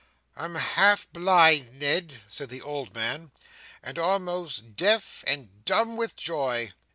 "I'm 0.35 0.55
half 0.55 1.07
blind, 1.13 1.77
Ned," 1.79 2.21
said 2.27 2.49
the 2.49 2.63
old 2.63 2.91
man, 2.95 3.29
"and 3.83 3.99
almost 3.99 4.75
deaf 4.75 5.23
and 5.27 5.63
dumb 5.63 5.95
with 5.95 6.15
joy." 6.15 6.73